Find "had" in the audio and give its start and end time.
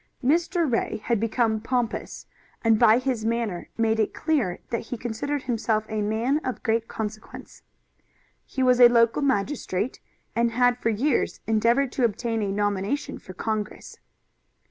1.03-1.19, 10.53-10.79